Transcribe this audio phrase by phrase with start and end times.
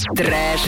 [0.00, 0.60] Trash,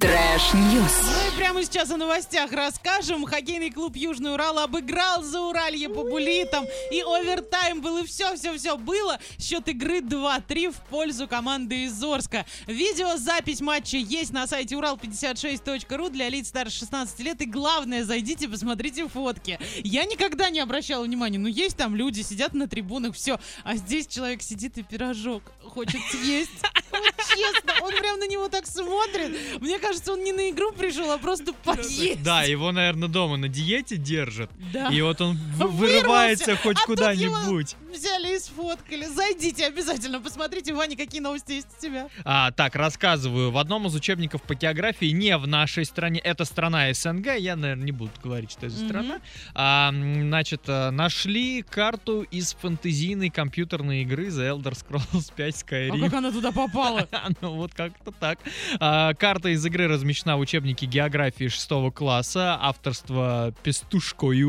[0.00, 0.92] trash news.
[1.04, 3.24] Мы прямо сейчас о новостях расскажем.
[3.24, 6.64] Хоккейный клуб Южный Урал обыграл Зауралье по буллитам.
[6.90, 9.20] И овертайм был, и все-все-все было.
[9.38, 12.46] Счет игры 2-3 в пользу команды из Орска.
[12.66, 17.40] Видеозапись матча есть на сайте урал56.ру для лиц старше 16 лет.
[17.42, 19.58] И главное, зайдите, посмотрите фотки.
[19.84, 21.38] Я никогда не обращала внимания.
[21.38, 23.38] Ну, есть там люди, сидят на трибунах, все.
[23.62, 25.42] А здесь человек сидит и пирожок
[25.74, 26.50] хочет съесть.
[26.94, 29.60] Вот честно, он прям на него так смотрит.
[29.60, 32.22] Мне кажется, он не на игру пришел, а просто поесть.
[32.22, 34.50] Да, его, наверное, дома на диете держат.
[34.72, 34.88] Да.
[34.88, 37.76] И вот он вырывается хоть а тут куда-нибудь.
[37.92, 39.06] Взяли и сфоткали.
[39.06, 42.08] Зайдите обязательно, посмотрите, Ваня, какие новости есть у тебя.
[42.24, 43.50] А, так, рассказываю.
[43.52, 47.84] В одном из учебников по географии, не в нашей стране, это страна СНГ, я, наверное,
[47.84, 48.88] не буду говорить, что это за Мгм.
[48.90, 49.20] страна,
[49.54, 56.00] а, значит, э, нашли карту из фэнтезийной компьютерной игры The Elder Scrolls 5 А Skyrim.
[56.00, 57.08] как она туда попала?
[57.40, 58.38] Ну, вот как-то так.
[58.80, 64.42] А, карта из игры размещена в учебнике географии 6 класса, авторство Пестушко и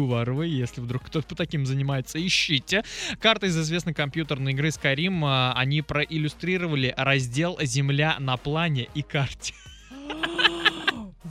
[0.49, 2.83] если вдруг кто-то таким занимается, ищите.
[3.19, 9.53] Карта из известной компьютерной игры Skyrim, а, они проиллюстрировали раздел «Земля на плане и карте».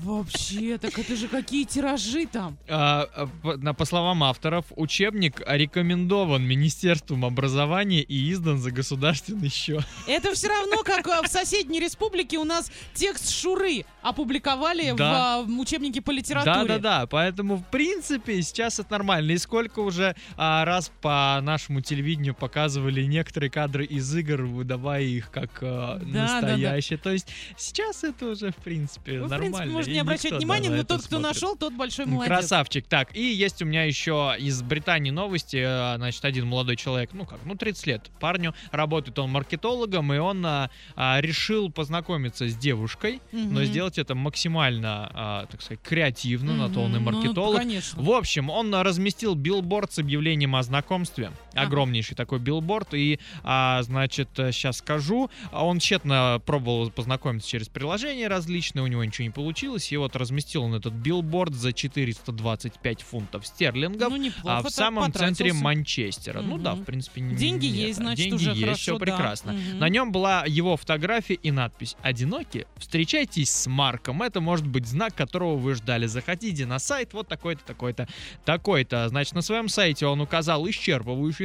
[0.05, 2.59] Вообще, так это же какие тиражи там.
[2.69, 9.83] А, а, по, по словам авторов, учебник рекомендован Министерством образования и издан за государственный счет.
[10.07, 15.39] Это все равно, как а, в соседней республике у нас текст Шуры опубликовали в Да.
[15.39, 16.67] а, в учебнике по литературе.
[16.67, 19.33] Да-да-да, поэтому, в принципе, сейчас это нормально.
[19.33, 25.31] И сколько уже а, раз по нашему телевидению показывали некоторые кадры из игр, выдавая их
[25.31, 26.47] как а, Да, да, да.
[26.47, 26.99] настоящие.
[26.99, 29.57] То есть сейчас это уже, в принципе, Ну, в нормально.
[29.57, 31.35] принципе, можно и не обращать да, внимания, но тот, кто смотрит.
[31.35, 32.29] нашел, тот большой молодец.
[32.29, 32.87] Красавчик.
[32.87, 35.57] Так, и есть у меня еще из Британии новости.
[35.57, 40.19] э, Значит, один молодой человек, ну как, ну 30 лет парню, работает он маркетологом, и
[40.19, 43.65] он а, а, решил познакомиться с девушкой, но Мгм.
[43.95, 47.59] Сделать это максимально, а, так сказать, креативно, на то он и ну, маркетолог.
[47.59, 48.03] конечно.
[48.03, 51.31] В общем, он разместил билборд с объявлением о знакомстве.
[51.55, 52.95] Огромнейший такой билборд.
[52.95, 59.05] И, а, значит, сейчас скажу, а он тщетно пробовал познакомиться через приложения различные, у него
[59.05, 59.91] ничего не получилось.
[59.93, 64.11] И вот разместил он этот билборд за 425 фунтов стерлингов.
[64.11, 64.59] Ну, неплохо.
[64.59, 65.53] а в самом центре.
[65.53, 66.41] Манчестера.
[66.41, 68.99] Ну да, в принципе, Деньги нет, есть, значит, деньги уже есть, хорошо, все да.
[68.99, 69.53] прекрасно.
[69.53, 69.79] Мгм.
[69.79, 72.67] На нем была его фотография и надпись «Одиноки?
[72.77, 74.23] Встречайтесь с Марком».
[74.23, 76.07] Это может быть знак, которого вы ждали.
[76.07, 78.09] Заходите на сайт, вот такой-то, такой-то,
[78.45, 79.09] такой-то.
[79.09, 80.67] Значит, на своем сайте он указал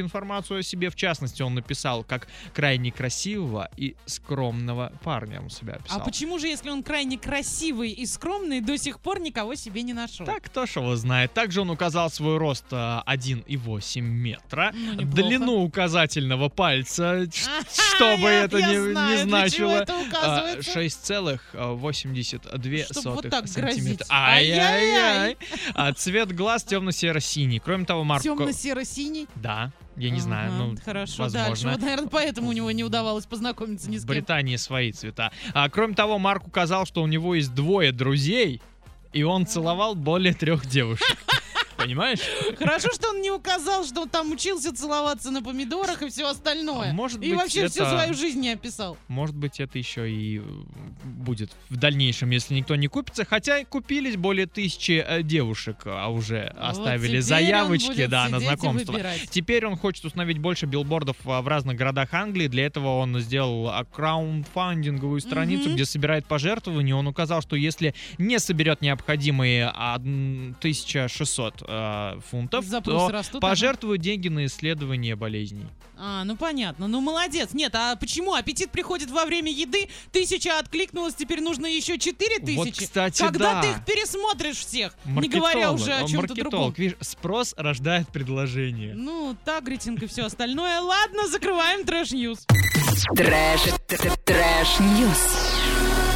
[0.00, 0.90] информацию о себе.
[0.90, 6.00] В частности, он написал, как крайне красивого и скромного парня он себя описал.
[6.00, 9.92] А почему же, если он крайне красивый и скромный, до сих пор никого себе не
[9.92, 10.26] нашел?
[10.26, 11.32] Так, кто ж его знает.
[11.32, 14.72] Также он указал свой рост а, 1,8 метра.
[14.74, 15.28] Ну, неплохо.
[15.28, 17.30] Длину указательного пальца, Ага,
[17.96, 19.70] чтобы я- это чего значило.
[19.82, 20.80] это а, указывается.
[20.80, 24.06] 6,82 Чтоб вот так сантиметра.
[24.10, 25.36] Ай-яй-яй.
[25.74, 27.58] А цвет глаз темно-серо-синий.
[27.58, 28.24] Кроме того, Марко...
[28.24, 29.26] Темно-серо-синий?
[29.36, 31.48] Да, я не знаю, Ага, ну, Хорошо, возможно.
[31.48, 31.68] дальше.
[31.68, 34.14] Вот, наверное, поэтому у него не удавалось познакомиться ни с В кем.
[34.14, 35.32] Британии свои цвета.
[35.52, 38.62] А, кроме того, Марк указал, что у него есть двое друзей,
[39.12, 41.16] и он целовал более трех девушек.
[41.80, 42.20] Понимаешь?
[42.58, 46.90] Хорошо, что он не указал, что он там учился целоваться на помидорах и все остальное.
[46.90, 48.96] А может и быть, вообще всю это- свою жизнь не описал.
[49.08, 50.42] Может быть, это еще и э,
[51.04, 53.24] будет в дальнейшем, если никто не купится.
[53.24, 59.00] Хотя купились более тысячи э, девушек, а уже Вот оставили заявочки, да, на знакомство.
[59.30, 62.46] Теперь он хочет установить больше билбордов а, в разных городах Англии.
[62.48, 65.74] Для этого он сделал а, краундфандинговую страницу, Мгм.
[65.74, 66.94] где собирает пожертвования.
[66.94, 73.50] Он указал, что если не соберет необходимые 1600 э, фунтов, Запросы то растут, ага.
[73.50, 75.66] пожертвуют деньги на исследование болезней.
[76.02, 76.88] А, ну понятно.
[76.88, 77.50] Ну молодец.
[77.52, 78.34] Нет, а почему?
[78.34, 82.56] Аппетит приходит во время еды, тысяча откликнулась, теперь нужно еще четыре тысячи.
[82.56, 83.62] Вот, кстати, Когда да.
[83.62, 84.94] ты их пересмотришь всех?
[85.04, 86.60] Не говоря Маркетолог, уже о чем-то другом.
[86.60, 86.78] маркетолог.
[86.78, 88.94] Видишь, спрос рождает предложение.
[88.94, 90.80] Ну, таргетинг и все остальное.
[90.80, 92.46] Ладно, закрываем trash news.
[93.14, 93.60] Trash,
[94.24, 96.09] trash news.